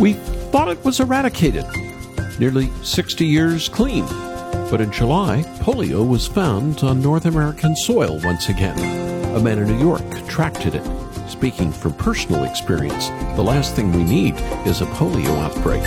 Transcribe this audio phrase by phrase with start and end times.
[0.00, 0.12] We
[0.52, 1.64] thought it was eradicated,
[2.38, 4.06] nearly 60 years clean.
[4.70, 8.78] But in July, polio was found on North American soil once again.
[9.34, 11.28] A man in New York contracted it.
[11.28, 14.34] Speaking from personal experience, the last thing we need
[14.66, 15.82] is a polio outbreak.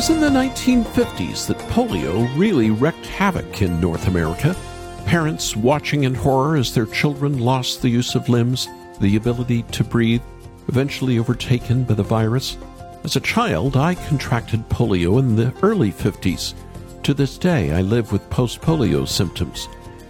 [0.00, 4.56] Was in the 1950s that polio really wreaked havoc in North America.
[5.04, 8.66] Parents watching in horror as their children lost the use of limbs,
[8.98, 10.22] the ability to breathe,
[10.68, 12.56] eventually overtaken by the virus.
[13.04, 16.54] As a child, I contracted polio in the early 50s.
[17.02, 19.68] To this day, I live with post polio symptoms.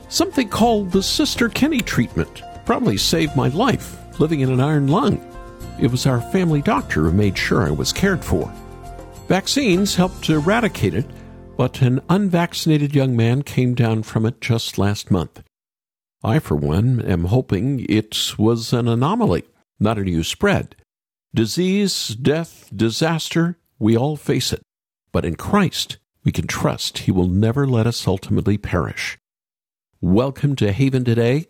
[0.08, 5.20] Something called the Sister Kenny treatment probably saved my life, living in an iron lung.
[5.80, 8.54] It was our family doctor who made sure I was cared for.
[9.30, 11.06] Vaccines helped to eradicate it,
[11.56, 15.44] but an unvaccinated young man came down from it just last month.
[16.24, 19.44] I, for one, am hoping it was an anomaly,
[19.78, 20.74] not a new spread.
[21.32, 24.62] Disease, death, disaster, we all face it.
[25.12, 29.16] But in Christ, we can trust He will never let us ultimately perish.
[30.00, 31.46] Welcome to Haven Today.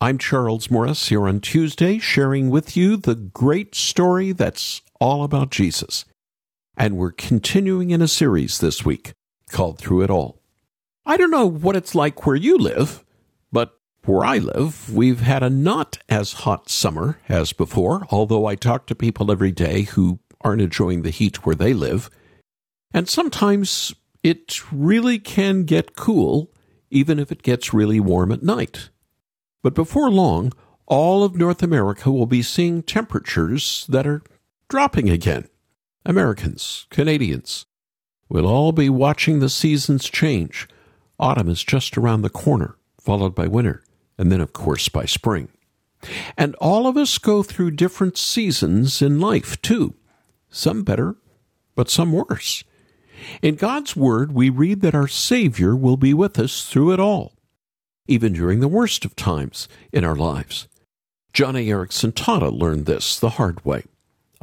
[0.00, 5.50] I'm Charles Morris here on Tuesday, sharing with you the great story that's all about
[5.50, 6.04] Jesus.
[6.76, 9.12] And we're continuing in a series this week
[9.50, 10.40] called Through It All.
[11.06, 13.04] I don't know what it's like where you live,
[13.52, 18.56] but where I live, we've had a not as hot summer as before, although I
[18.56, 22.10] talk to people every day who aren't enjoying the heat where they live.
[22.92, 26.50] And sometimes it really can get cool,
[26.90, 28.90] even if it gets really warm at night.
[29.62, 30.52] But before long,
[30.86, 34.22] all of North America will be seeing temperatures that are
[34.68, 35.48] dropping again.
[36.06, 37.64] Americans, Canadians,
[38.28, 40.68] we'll all be watching the seasons change.
[41.18, 43.82] Autumn is just around the corner, followed by winter,
[44.18, 45.48] and then, of course, by spring.
[46.36, 49.94] And all of us go through different seasons in life, too.
[50.50, 51.16] Some better,
[51.74, 52.64] but some worse.
[53.40, 57.32] In God's Word, we read that our Savior will be with us through it all,
[58.06, 60.68] even during the worst of times in our lives.
[61.32, 63.84] Joni Eareckson Tada learned this the hard way.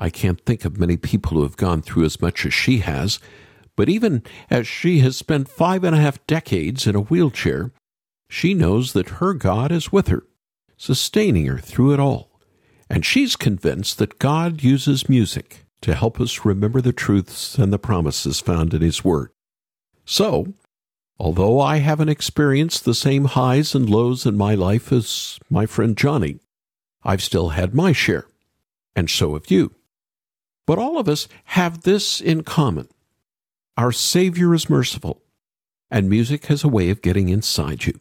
[0.02, 3.20] I can't think of many people who have gone through as much as she has,
[3.76, 7.72] but even as she has spent five and a half decades in a wheelchair,
[8.28, 10.24] she knows that her God is with her,
[10.76, 12.32] sustaining her through it all.
[12.90, 17.78] And she's convinced that God uses music to help us remember the truths and the
[17.78, 19.30] promises found in His Word.
[20.04, 20.56] So,
[21.20, 25.96] although I haven't experienced the same highs and lows in my life as my friend
[25.96, 26.40] Joni,
[27.04, 28.26] I've still had my share,
[28.96, 29.76] and so have you.
[30.66, 32.88] But all of us have this in common.
[33.78, 35.22] Our Savior is merciful,
[35.90, 38.00] and music has a way of getting inside you.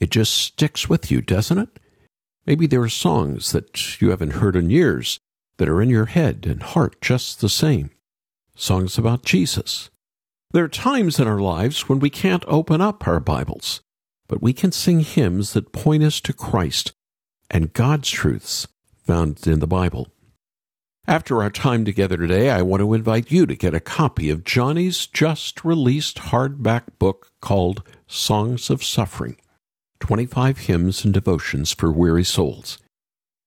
[0.00, 1.80] It just sticks with you, doesn't it?
[2.46, 5.18] Maybe there are songs that you haven't heard in years
[5.56, 7.90] that are in your head and heart just the same.
[8.56, 9.90] Songs about Jesus.
[10.52, 13.80] There are times in our lives when we can't open up our Bibles,
[14.28, 16.92] but we can sing hymns that point us to Christ
[17.50, 18.66] and God's truths
[19.04, 20.13] found in the Bible.
[21.06, 24.42] After our time together today, I want to invite you to get a copy of
[24.42, 29.36] Joni's just released hardback book called Songs of Suffering
[30.00, 32.78] 25 Hymns and Devotions for Weary Souls.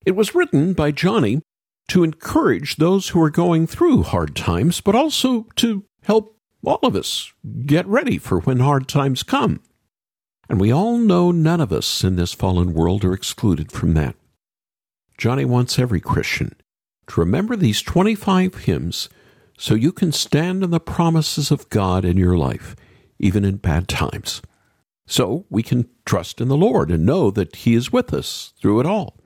[0.06, 1.40] It was written by Joni
[1.88, 6.94] to encourage those who are going through hard times, but also to help all of
[6.94, 7.32] us
[7.66, 9.60] get ready for when hard times come.
[10.48, 14.14] And we all know none of us in this fallen world are excluded from that.
[15.18, 16.54] Joni wants every Christian
[17.08, 19.08] to remember these 25 hymns
[19.58, 22.76] so you can stand on the promises of God in your life,
[23.18, 24.40] even in bad times.
[25.06, 28.80] So we can trust in the Lord and know that He is with us through
[28.80, 29.18] it all.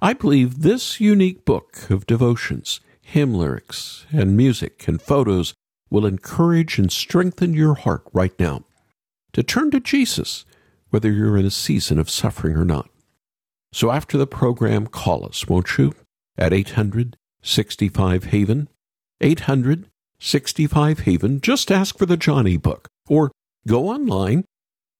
[0.00, 5.52] I believe this unique book of devotions, hymn lyrics, and music and photos
[5.90, 8.64] will encourage and strengthen your heart right now
[9.32, 10.46] to turn to Jesus,
[10.88, 12.88] whether you're in a season of suffering or not.
[13.72, 15.94] So after the program, call us, won't you?
[16.40, 18.68] At 800 65 Haven.
[19.20, 19.88] 800
[20.18, 21.40] 65 Haven.
[21.40, 23.30] Just ask for the Joni book or
[23.66, 24.44] go online,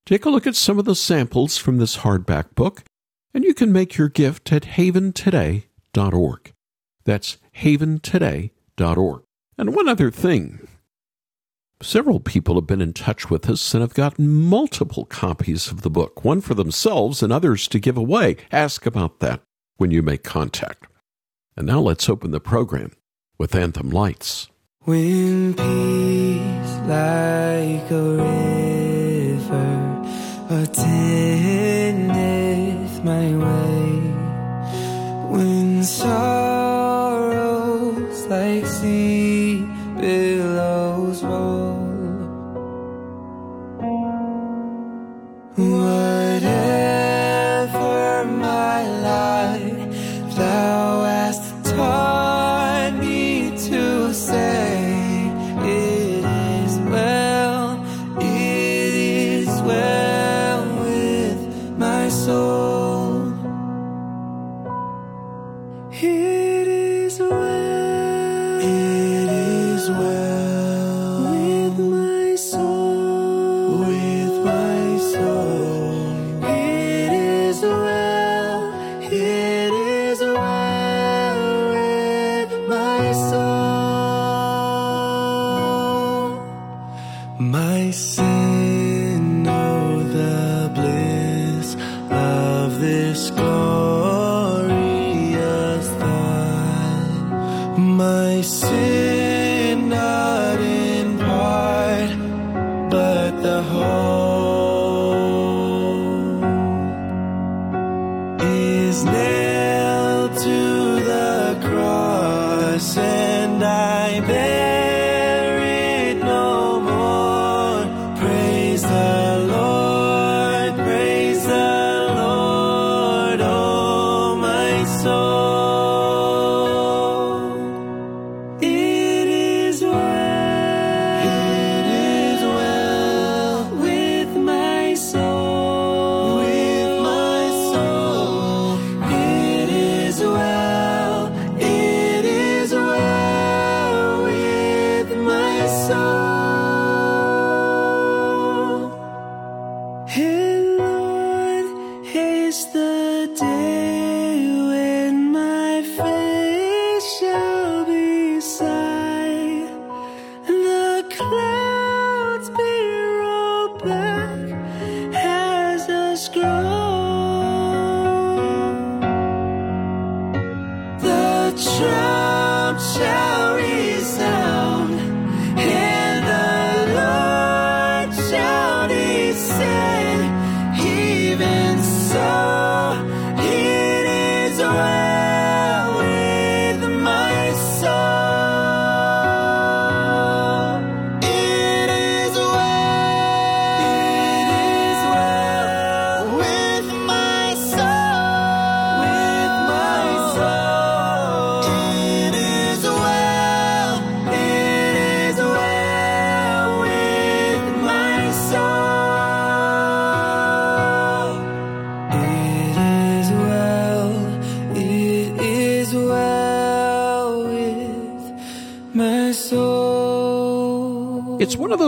[0.05, 2.83] take a look at some of the samples from this hardback book,
[3.33, 6.53] and you can make your gift at haventoday.org.
[7.05, 9.23] That's haventoday.org.
[9.59, 10.69] And one other thing.
[11.83, 15.89] Several people have been in touch with us and have gotten multiple copies of the
[15.89, 18.37] book, one for themselves and others to give away.
[18.53, 19.41] Ask about that
[19.79, 20.90] when you make contact.
[21.61, 22.93] And now let's open the program
[23.37, 24.49] with Anthem Lights.
[24.85, 28.17] When peace like a
[29.37, 30.03] river
[30.49, 32.00] attends
[83.11, 83.41] my soul.
[87.39, 88.50] My sin,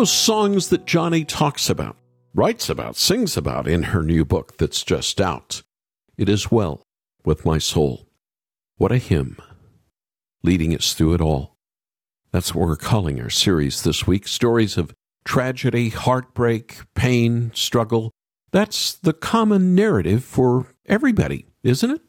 [0.03, 1.97] those songs that Joni talks about,
[2.35, 5.63] writes about, sings about in her new book that's just out.
[6.19, 6.83] It is well
[7.25, 8.09] with my soul.
[8.79, 9.37] What a hymn,
[10.43, 11.55] leading us through it all.
[12.33, 14.93] That's what we're calling our series this week stories of
[15.25, 18.11] tragedy, heartbreak, pain, struggle.
[18.51, 22.01] That's the common narrative for everybody, isn't it?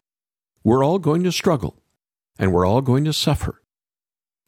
[0.64, 1.78] We're all going to struggle,
[2.40, 3.62] and we're all going to suffer.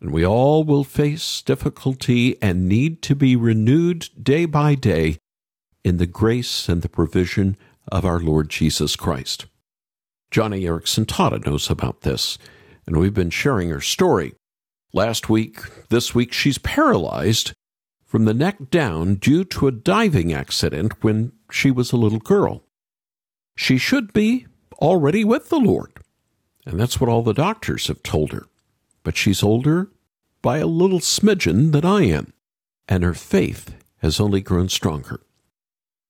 [0.01, 5.17] And we all will face difficulty and need to be renewed day by day
[5.83, 7.57] in the grace and the provision
[7.91, 9.45] of our Lord Jesus Christ.
[10.31, 12.37] Joni Eareckson Tada knows about this,
[12.85, 14.33] and we've been sharing her story.
[14.93, 15.59] Last week,
[15.89, 17.53] this week, she's paralyzed
[18.05, 22.63] from the neck down due to a diving accident when she was a little girl.
[23.57, 24.47] She should be
[24.81, 25.91] already with the Lord,
[26.65, 28.47] and that's what all the doctors have told her.
[29.05, 29.91] But she's older
[30.41, 32.33] by a little smidgen than I am,
[32.89, 35.21] and her faith has only grown stronger.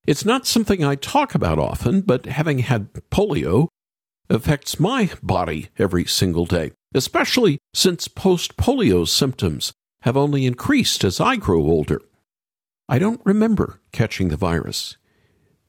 [0.07, 3.67] It's not something I talk about often, but having had polio
[4.29, 11.19] affects my body every single day, especially since post polio symptoms have only increased as
[11.19, 12.01] I grow older.
[12.87, 14.97] I don't remember catching the virus.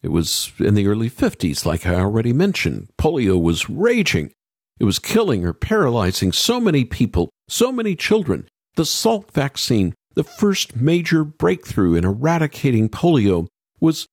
[0.03, 2.89] It was in the early 50s, like I already mentioned.
[2.99, 4.33] Polio was raging.
[4.79, 8.47] It was killing or paralyzing so many people, so many children.
[8.75, 13.47] The Salk vaccine, the first major breakthrough in eradicating polio,
[13.81, 14.07] was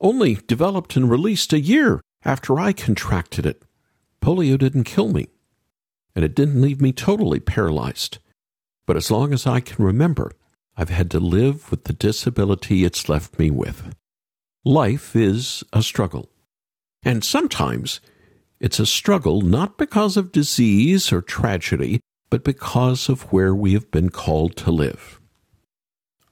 [0.00, 3.62] only developed and released a year after I contracted it.
[4.22, 5.28] Polio didn't kill me,
[6.14, 8.18] and it didn't leave me totally paralyzed.
[8.86, 10.30] But as long as I can remember,
[10.76, 13.94] I've had to live with the disability it's left me with.
[14.64, 16.30] Life is a struggle.
[17.02, 18.00] And sometimes
[18.64, 23.90] it's a struggle not because of disease or tragedy, but because of where we have
[23.90, 25.20] been called to live.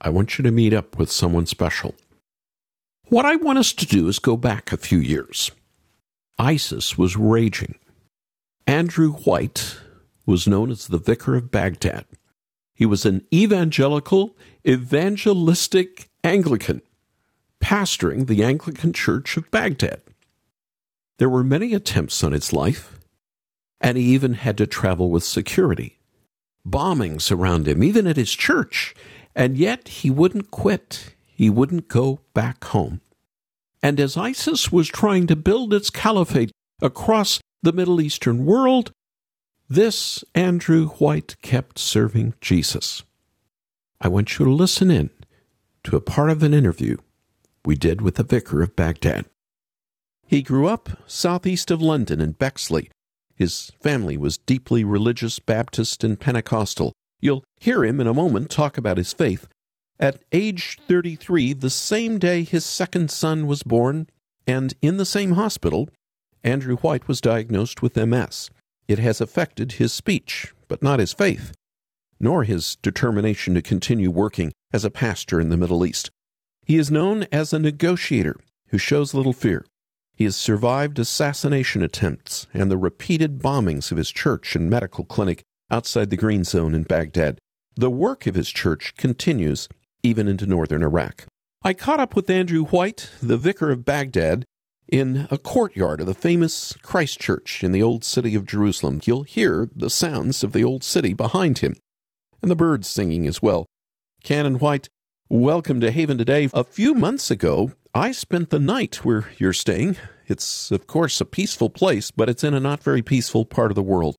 [0.01, 1.93] I want you to meet up with someone special.
[3.09, 5.51] What I want us to do is go back a few years.
[6.39, 7.75] ISIS was raging.
[8.65, 9.77] Andrew White
[10.25, 12.05] was known as the Vicar of Baghdad.
[12.73, 14.35] He was an evangelical,
[14.67, 16.81] evangelistic Anglican,
[17.61, 20.01] pastoring the Anglican Church of Baghdad.
[21.19, 22.99] There were many attempts on his life,
[23.79, 25.99] and he even had to travel with security.
[26.67, 28.95] Bombings around him, even at his church,
[29.35, 31.15] and yet he wouldn't quit.
[31.25, 33.01] He wouldn't go back home.
[33.81, 36.51] And as ISIS was trying to build its caliphate
[36.81, 38.91] across the Middle Eastern world,
[39.69, 43.03] this Andrew White kept serving Jesus.
[43.99, 45.09] I want you to listen in
[45.83, 46.97] to a part of an interview
[47.65, 49.25] we did with the vicar of Baghdad.
[50.25, 52.89] He grew up southeast of London in Bexley.
[53.35, 56.93] His family was deeply religious, Baptist, and Pentecostal.
[57.19, 59.47] You'll hear him in a moment talk about his faith.
[59.99, 64.07] At age 33, the same day his second son was born,
[64.47, 65.89] and in the same hospital,
[66.43, 68.49] Andrew White was diagnosed with MS.
[68.87, 71.53] It has affected his speech, but not his faith,
[72.19, 76.11] nor his determination to continue working as a pastor in the Middle East.
[76.65, 78.35] He is known as a negotiator
[78.69, 79.65] who shows little fear.
[80.15, 85.41] He has survived assassination attempts and the repeated bombings of his church and medical clinic
[85.71, 87.39] outside the Green Zone in Baghdad.
[87.75, 89.67] The work of his church continues
[90.03, 91.25] even into northern Iraq.
[91.63, 94.45] I caught up with Andrew White, the vicar of Baghdad,
[94.87, 99.01] in a courtyard of the famous Christ Church in the old city of Jerusalem.
[99.03, 101.75] You'll hear the sounds of the old city behind him,
[102.41, 103.65] and the birds singing as well.
[104.23, 104.89] Canon White,
[105.29, 106.49] welcome to Haven today.
[106.53, 109.97] A few months ago, I spent the night where you're staying.
[110.25, 113.75] It's, of course, a peaceful place, but it's in a not very peaceful part of
[113.75, 114.15] the world.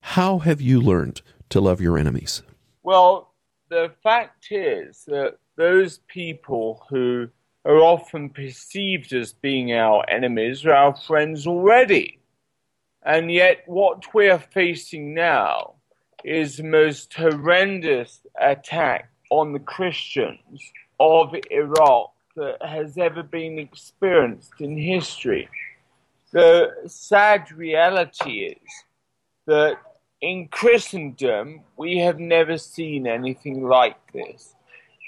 [0.00, 2.42] How have you learned to love your enemies?
[2.82, 3.32] Well,
[3.68, 7.28] the fact is that those people who
[7.64, 12.18] are often perceived as being our enemies are our friends already.
[13.04, 15.74] And yet, what we are facing now
[16.24, 24.60] is the most horrendous attack on the Christians of Iraq that has ever been experienced
[24.60, 25.48] in history.
[26.32, 28.72] The sad reality is
[29.46, 29.78] that
[30.20, 34.54] in Christendom, we have never seen anything like this.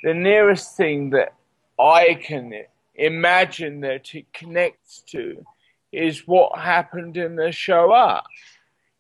[0.03, 1.35] The nearest thing that
[1.79, 2.53] I can
[2.95, 5.45] imagine that it connects to
[5.93, 8.23] is what happened in the Shoah.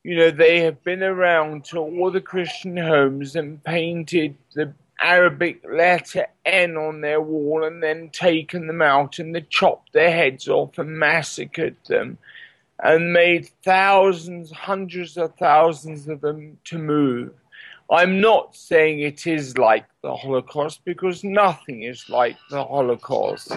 [0.03, 5.63] You know, they have been around to all the Christian homes and painted the Arabic
[5.71, 10.49] letter N on their wall and then taken them out and they chopped their heads
[10.49, 12.19] off and massacred them
[12.81, 17.33] and made thousands, hundreds of thousands of them to move.
[17.91, 23.57] I'm not saying it is like the Holocaust because nothing is like the Holocaust.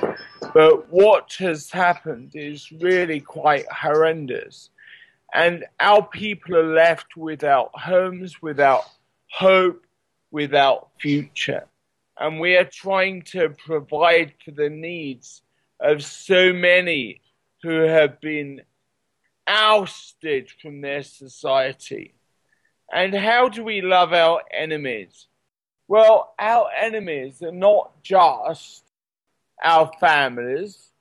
[0.54, 4.70] But what has happened is really quite horrendous.
[5.34, 8.84] And our people are left without homes, without
[9.32, 9.86] hope,
[10.32, 11.68] without future.
[12.20, 15.42] And we are trying to provide for the needs
[15.80, 17.22] of so many
[17.64, 18.62] who have been
[19.48, 22.14] ousted from their society.
[22.94, 25.28] And how do we love our enemies?
[25.88, 28.84] Well, our enemies are not just
[29.64, 30.92] our families.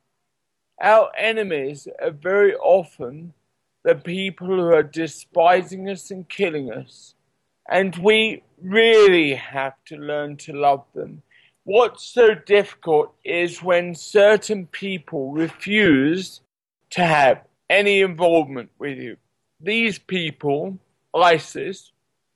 [0.80, 3.34] Our enemies are very often
[3.84, 7.14] the people who are despising us and killing us.
[7.70, 11.22] And we really have to learn to love them.
[11.64, 16.40] What's so difficult is when certain people refuse
[16.90, 19.16] to have any involvement with you.
[19.60, 20.78] These people
[21.14, 21.92] ISIS,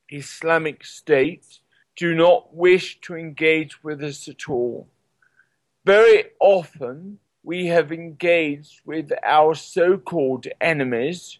[0.08, 1.58] Islamic State,
[1.96, 4.88] do not wish to engage with us at all.
[5.84, 11.38] Very often, we have engaged with our so called enemies,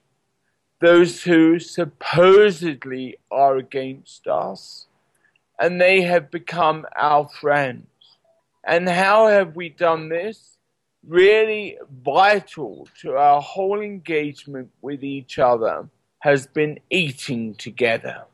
[0.81, 4.87] those who supposedly are against us,
[5.59, 7.87] and they have become our friends.
[8.64, 10.57] And how have we done this?
[11.07, 15.88] Really vital to our whole engagement with each other
[16.21, 18.25] has been eating together.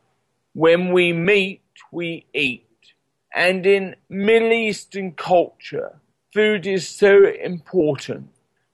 [0.55, 2.67] When we meet, we eat.
[3.35, 6.01] And in Middle Eastern culture,
[6.33, 8.29] food is so important.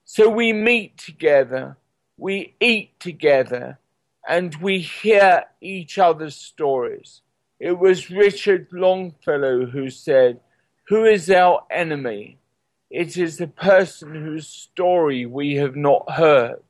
[0.04, 1.76] So we meet together,
[2.16, 3.78] we eat together,
[4.28, 7.20] and we hear each other's stories.
[7.58, 10.40] It was Richard Longfellow who said,
[10.88, 12.38] Who is our enemy?
[12.90, 16.62] It is the person whose story we have not heard.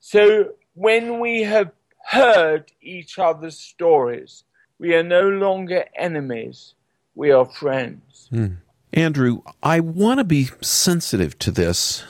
[0.00, 1.72] So when we have
[2.06, 4.44] heard each other's stories,
[4.78, 6.74] we are no longer enemies,
[7.14, 8.28] we are friends.
[8.30, 8.54] Hmm.
[8.92, 12.04] Andrew, I want to be sensitive to this,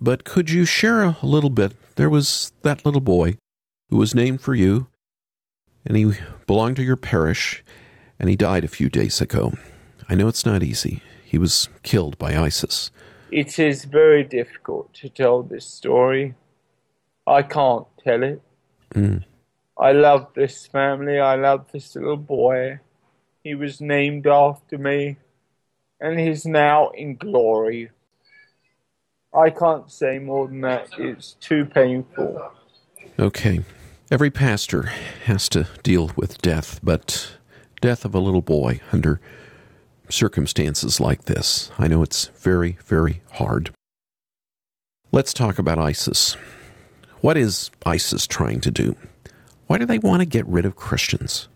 [0.00, 1.72] but could you share a little bit?
[1.96, 3.36] There was that little boy
[3.90, 4.88] who was named for you,
[5.84, 6.12] and he
[6.46, 7.64] belonged to your parish,
[8.18, 9.54] and he died a few days ago.
[10.08, 11.02] I know it's not easy.
[11.24, 12.90] He was killed by ISIS.
[13.30, 16.34] It is very difficult to tell this story.
[17.26, 18.42] I can't tell it.
[18.94, 19.24] Mm.
[19.76, 21.18] I love this family.
[21.18, 22.80] I love this little boy.
[23.42, 25.16] He was named after me
[26.00, 27.90] and he's now in glory.
[29.34, 30.88] I can't say more than that.
[30.98, 32.52] It's too painful.
[33.18, 33.60] Okay.
[34.10, 34.82] Every pastor
[35.24, 37.36] has to deal with death, but
[37.80, 39.20] death of a little boy under
[40.08, 43.70] circumstances like this, I know it's very, very hard.
[45.10, 46.36] Let's talk about ISIS.
[47.20, 48.96] What is ISIS trying to do?
[49.66, 51.48] Why do they want to get rid of Christians?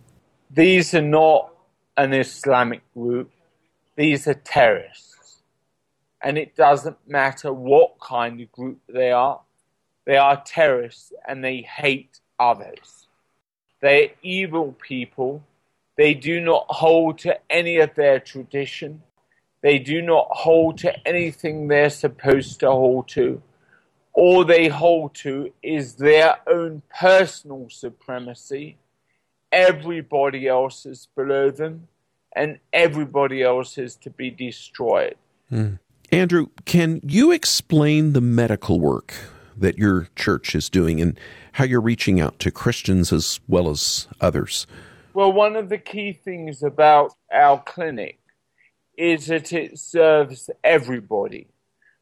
[0.51, 1.53] These are not
[1.97, 3.31] an Islamic group.
[3.97, 5.18] These are terrorists.
[6.23, 9.41] And it doesn't matter what kind of group they are,
[10.05, 13.07] they are terrorists and they hate others.
[13.81, 15.45] They're evil people.
[15.97, 19.03] They do not hold to any of their tradition.
[19.61, 23.43] They do not hold to anything they're supposed to hold to.
[24.13, 28.79] All they hold to is their own personal supremacy.
[29.53, 31.89] Everybody else is below them
[32.35, 35.17] and everybody else is to be destroyed.
[35.51, 35.79] Mm.
[36.11, 39.13] Andrew, can you explain the medical work
[39.55, 41.21] that your church is doing and
[41.53, 44.67] how you're reaching out to Christians as well as others?
[45.13, 48.19] Well, one of the key things about our clinic
[48.97, 51.49] is that it serves everybody,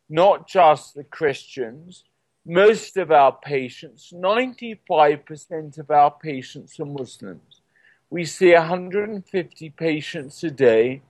[0.09, 2.05] not just the Christians.
[2.45, 7.61] Most of our patients, 95% of our patients are Muslims.
[8.09, 11.03] We see 150 patients a day.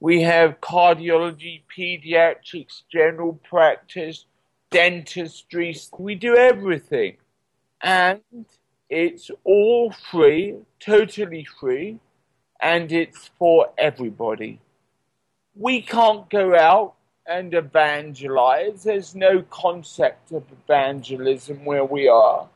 [0.00, 4.26] We have cardiology, pediatrics, general practice,
[4.70, 5.76] dentistry.
[5.98, 7.16] We do everything.
[7.82, 8.20] And
[8.88, 11.98] it's all free, totally free,
[12.60, 14.60] and it's for everybody.
[15.54, 16.94] We can't go out
[17.26, 18.84] and evangelize.
[18.84, 22.48] There's no concept of evangelism where we are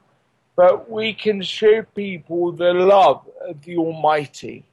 [0.56, 4.64] but we can show people the love of the Almighty.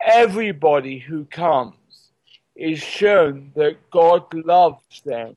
[0.00, 1.74] Everybody who comes
[2.58, 5.36] is shown that God loves them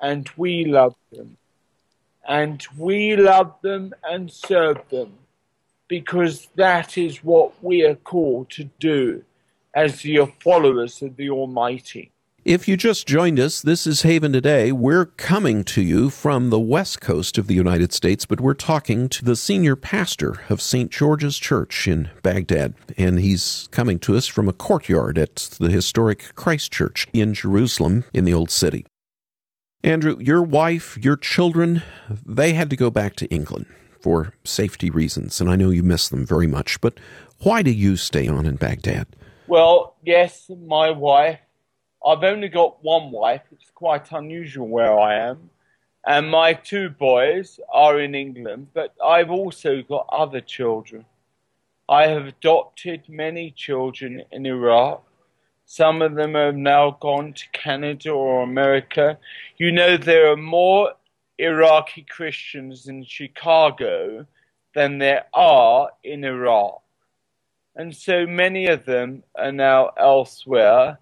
[0.00, 1.36] and we love them.
[2.26, 5.12] And we love them and serve them
[5.88, 9.22] because that is what we are called to do
[9.74, 12.10] as the followers of the Almighty.
[12.46, 14.70] If you just joined us, this is Haven Today.
[14.70, 19.08] We're coming to you from the west coast of the United States, but we're talking
[19.08, 20.92] to the senior pastor of St.
[20.92, 22.74] George's Church in Baghdad.
[22.96, 28.04] And he's coming to us from a courtyard at the historic Christ Church in Jerusalem
[28.14, 28.86] in the Old City.
[29.82, 31.82] Andrew, your wife, your children,
[32.24, 33.66] they had to go back to England
[33.98, 37.00] for safety reasons, and I know you miss them very much, but
[37.40, 39.08] why do you stay on in Baghdad?
[39.48, 41.40] Well, yes, my wife
[42.04, 43.42] I've only got one wife.
[43.52, 45.50] It's quite unusual where I am.
[46.06, 51.04] And my two boys are in England, but I've also got other children.
[51.88, 55.02] I have adopted many children in Iraq.
[55.64, 59.18] Some of them have now gone to Canada or America.
[59.56, 60.92] You know, there are more
[61.38, 64.26] Iraqi Christians in Chicago
[64.74, 66.82] than there are in Iraq.
[67.74, 70.98] And so many of them are now elsewhere.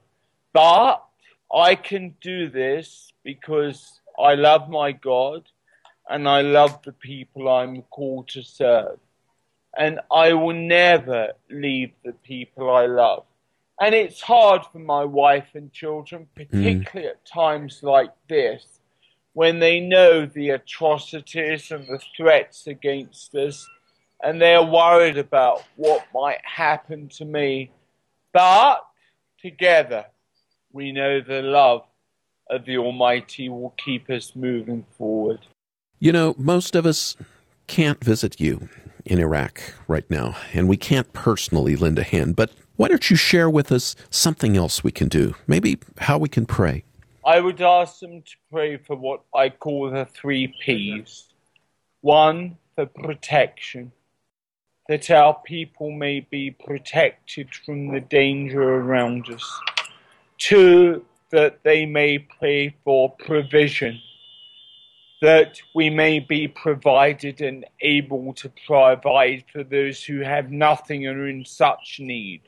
[0.54, 1.04] But
[1.52, 5.42] I can do this because I love my God
[6.08, 8.98] and I love the people I'm called to serve.
[9.76, 13.24] And I will never leave the people I love.
[13.80, 17.06] And it's hard for my wife and children, particularly mm.
[17.06, 18.64] at times like this,
[19.32, 23.68] when they know the atrocities and the threats against us,
[24.22, 27.72] and they're worried about what might happen to me.
[28.32, 28.86] But
[29.42, 30.06] together,
[30.74, 31.84] we know the love
[32.50, 35.38] of the Almighty will keep us moving forward.
[36.00, 37.16] You know, most of us
[37.68, 38.68] can't visit you
[39.04, 43.16] in Iraq right now, and we can't personally lend a hand, but why don't you
[43.16, 45.36] share with us something else we can do?
[45.46, 46.84] Maybe how we can pray.
[47.24, 51.28] I would ask them to pray for what I call the three P's.
[52.00, 53.92] One, for protection,
[54.88, 59.60] that our people may be protected from the danger around us.
[60.38, 64.00] Two, that they may pray for provision,
[65.22, 71.18] that we may be provided and able to provide for those who have nothing and
[71.18, 72.42] are in such need.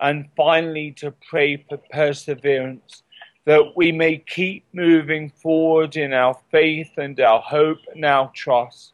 [0.00, 3.02] And finally, to pray for perseverance,
[3.44, 8.92] that we may keep moving forward in our faith and our hope and our trust,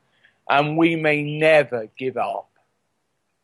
[0.48, 2.48] and we may never give up.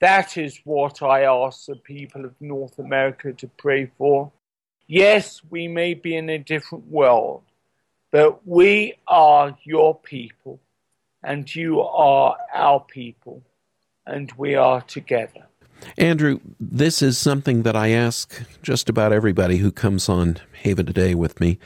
[0.01, 4.33] That is what I ask the people of North America to pray for.
[4.93, 7.45] Yes, we may be in a different world,
[8.11, 10.59] but we are your people,
[11.23, 13.41] and you are our people,
[14.05, 15.47] and we are together.
[15.97, 21.15] Andrew, this is something that I ask just about everybody who comes on Haven Today
[21.15, 21.61] with me.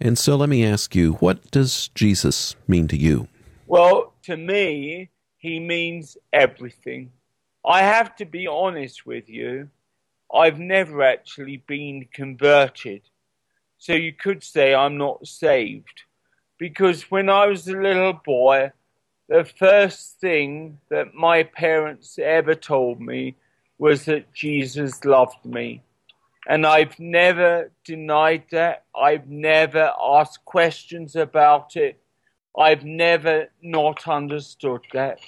[0.00, 3.28] And so let me ask you, what does Jesus mean to you?
[3.66, 7.12] Well, to me, he means everything.
[7.66, 9.68] I have to be honest with you.
[10.34, 13.02] I've never actually been converted.
[13.78, 16.02] So you could say I'm not saved.
[16.58, 18.72] Because when I was a little boy,
[19.28, 23.34] the first thing that my parents ever told me
[23.78, 25.82] was that Jesus loved me.
[26.48, 28.84] And I've never denied that.
[28.94, 32.00] I've never asked questions about it.
[32.58, 35.18] I've never not understood that.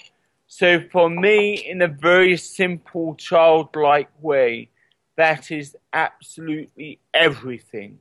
[0.47, 4.69] So for me, in a very simple childlike way,
[5.17, 7.99] that is absolutely everything.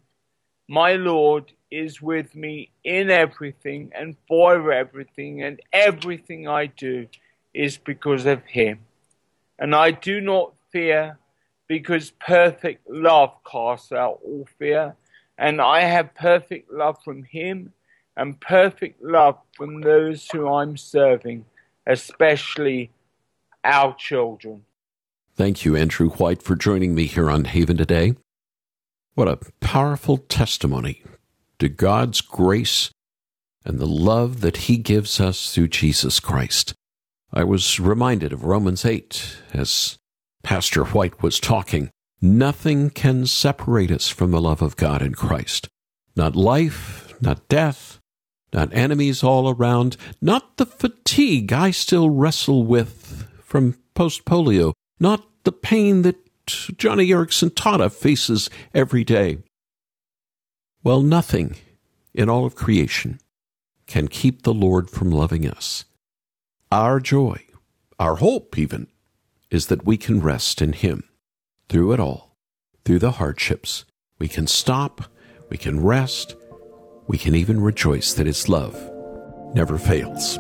[0.68, 7.08] My Lord is with me in everything and for everything, and everything I do
[7.54, 8.80] is because of Him.
[9.60, 11.18] And I do not fear
[11.68, 14.96] because perfect love casts out all fear.
[15.38, 17.74] And I have perfect love from Him
[18.16, 21.46] and perfect love from those who I'm serving
[21.86, 22.92] especially
[23.64, 24.64] our children.
[25.36, 28.14] Thank you, Andrew White, for joining me here on Haven today.
[29.16, 31.02] What a powerful testimony
[31.58, 32.92] to God's grace
[33.66, 36.76] and the love that He gives us through Jesus Christ.
[37.34, 39.98] I was reminded of Romans 8 as
[40.44, 41.90] Pastor White was talking.
[42.22, 45.68] Nothing can separate us from the love of God in Christ.
[46.16, 48.00] Not life, not death,
[48.54, 55.28] not enemies all around, not the fatigue I still wrestle with from post polio, not
[55.44, 56.16] the pain that
[56.48, 59.38] Joni Eareckson Tada faces every day.
[60.82, 61.58] Well, nothing
[62.14, 63.20] in all of creation
[63.86, 65.84] can keep the Lord from loving us.
[66.72, 67.44] Our joy,
[68.00, 68.88] our hope even,
[69.52, 71.04] is that we can rest in Him
[71.70, 72.38] through it all,
[72.86, 73.86] through the hardships.
[74.20, 75.02] We can stop,
[75.50, 76.36] we can rest,
[77.08, 78.76] we can even rejoice that His love
[79.54, 80.40] never fails.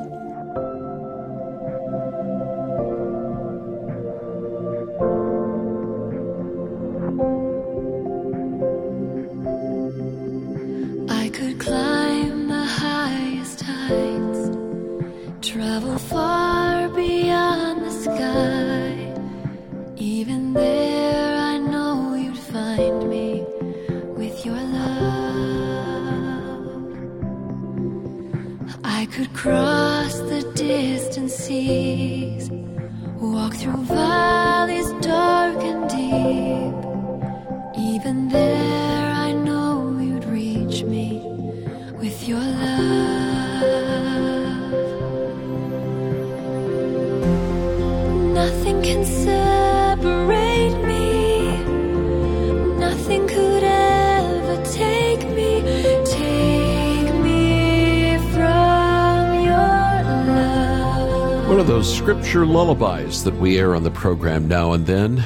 [61.63, 65.23] Of those scripture lullabies that we air on the program now and then,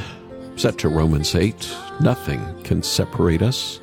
[0.56, 3.80] set to Romans 8 Nothing can separate us.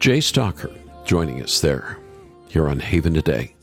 [0.00, 1.96] Jay Stocker joining us there,
[2.48, 3.54] here on Haven Today.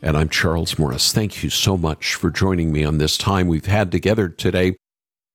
[0.00, 1.12] And I'm Charles Morris.
[1.12, 4.74] Thank you so much for joining me on this time we've had together today.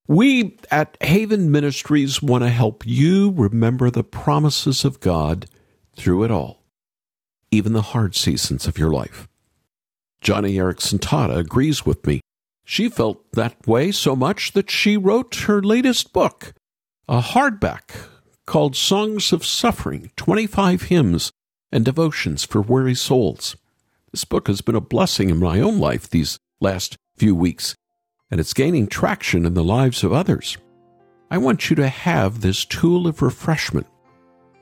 [0.07, 5.45] We at Haven Ministries want to help you remember the promises of God
[5.95, 6.63] through it all,
[7.51, 9.27] even the hard seasons of your life.
[10.23, 12.21] Joni Eareckson Tada agrees with me.
[12.65, 16.53] She felt that way so much that she wrote her latest book,
[17.09, 17.91] a hardback
[18.45, 21.31] called Songs of Suffering 25 Hymns
[21.71, 23.57] and Devotions for Weary Souls.
[24.11, 27.75] This book has been a blessing in my own life these last few weeks,
[28.31, 30.57] and it's gaining traction in the lives of others.
[31.29, 33.87] I want you to have this tool of refreshment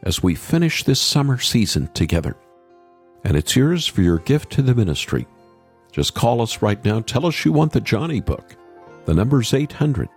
[0.03, 2.35] as we finish this summer season together.
[3.23, 5.27] And it's yours for your gift to the ministry.
[5.91, 7.01] Just call us right now.
[7.01, 8.55] Tell us you want the Joni book.
[9.05, 10.09] The number's 800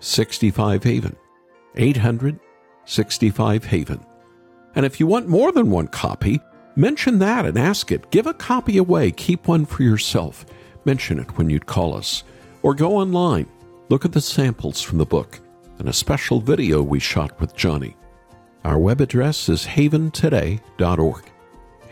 [0.00, 1.16] 65 Haven.
[1.76, 2.38] 800
[2.84, 4.04] 65 Haven.
[4.74, 6.40] And if you want more than one copy,
[6.76, 8.10] mention that and ask it.
[8.10, 9.10] Give a copy away.
[9.10, 10.44] Keep one for yourself.
[10.84, 12.24] Mention it when you'd call us.
[12.62, 13.46] Or go online.
[13.88, 15.40] Look at the samples from the book
[15.78, 17.94] and a special video we shot with Joni.
[18.64, 21.24] Our web address is haventoday.org.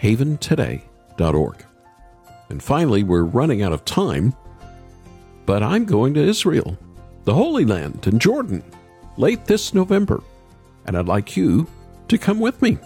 [0.00, 1.66] Haventoday.org.
[2.50, 4.34] And finally, we're running out of time,
[5.46, 6.76] but I'm going to Israel,
[7.24, 8.62] the Holy Land, and Jordan
[9.16, 10.22] late this November,
[10.84, 11.68] and I'd like you
[12.08, 12.78] to come with me.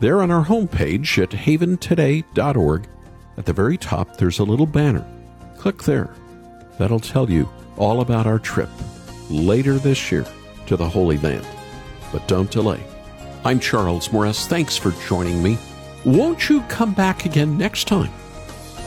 [0.00, 2.88] There on our homepage at haventoday.org,
[3.36, 5.06] at the very top, there's a little banner.
[5.56, 6.12] Click there.
[6.78, 8.68] That'll tell you all about our trip
[9.30, 10.26] later this year
[10.66, 11.46] to the Holy Land.
[12.12, 12.82] But don't delay.
[13.44, 14.46] I'm Charles Morris.
[14.46, 15.58] Thanks for joining me.
[16.04, 18.10] Won't you come back again next time?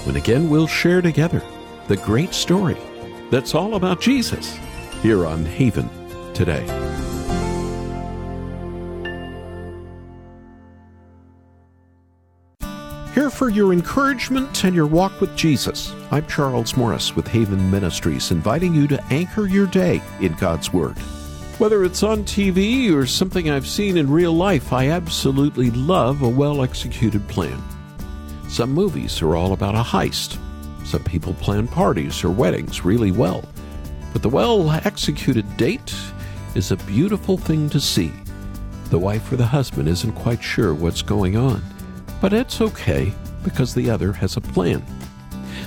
[0.07, 1.43] When again we'll share together
[1.89, 2.77] the great story
[3.29, 4.57] that's all about Jesus
[5.01, 5.89] here on Haven
[6.33, 6.65] today.
[13.13, 15.93] Here for your encouragement and your walk with Jesus.
[16.09, 20.97] I'm Charles Morris with Haven Ministries, inviting you to anchor your day in God's Word.
[21.59, 26.29] Whether it's on TV or something I've seen in real life, I absolutely love a
[26.29, 27.61] well executed plan.
[28.47, 30.39] Some movies are all about a heist.
[30.85, 33.43] Some people plan parties or weddings really well.
[34.13, 35.93] But the well executed date
[36.55, 38.11] is a beautiful thing to see.
[38.89, 41.61] The wife or the husband isn't quite sure what's going on,
[42.21, 44.83] but it's okay because the other has a plan.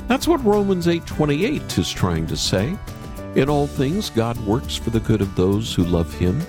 [0.09, 2.77] That's what Romans 8:28 is trying to say.
[3.35, 6.41] In all things God works for the good of those who love him.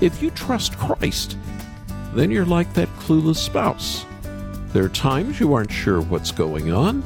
[0.00, 1.36] If you trust Christ,
[2.12, 4.04] then you're like that clueless spouse.
[4.74, 7.04] There are times you aren't sure what's going on,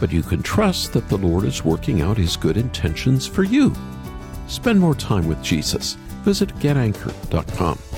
[0.00, 3.74] but you can trust that the Lord is working out his good intentions for you.
[4.46, 5.98] Spend more time with Jesus.
[6.24, 7.89] Visit getanchor.com.